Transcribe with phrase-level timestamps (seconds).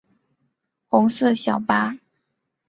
[0.89, 1.99] 红色小巴